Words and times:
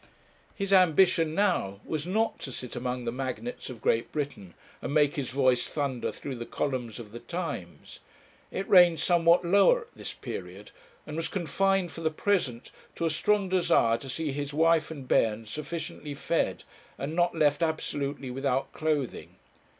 His 0.55 0.73
ambition 0.73 1.35
now 1.35 1.79
was 1.85 2.07
not 2.07 2.39
to 2.39 2.51
sit 2.51 2.75
among 2.75 3.05
the 3.05 3.11
magnates 3.11 3.69
of 3.69 3.83
Great 3.83 4.11
Britain, 4.11 4.55
and 4.81 4.95
make 4.95 5.15
his 5.15 5.29
voice 5.29 5.67
thunder 5.67 6.11
through 6.11 6.37
the 6.37 6.45
columns 6.47 6.97
of 6.97 7.11
the 7.11 7.19
Times; 7.19 7.99
it 8.49 8.67
ranged 8.67 9.03
somewhat 9.03 9.45
lower 9.45 9.81
at 9.81 9.93
this 9.95 10.11
period, 10.15 10.71
and 11.05 11.15
was 11.15 11.27
confined 11.27 11.91
for 11.91 12.01
the 12.01 12.09
present 12.09 12.71
to 12.95 13.05
a 13.05 13.11
strong 13.11 13.47
desire 13.47 13.99
to 13.99 14.09
see 14.09 14.31
his 14.31 14.55
wife 14.55 14.89
and 14.89 15.07
bairns 15.07 15.51
sufficiently 15.51 16.15
fed, 16.15 16.63
and 16.97 17.15
not 17.15 17.35
left 17.35 17.61
absolutely 17.61 18.31
without 18.31 18.73
clothing. 18.73 19.35